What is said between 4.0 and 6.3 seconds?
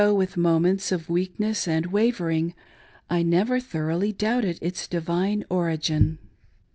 doubted its divine origin.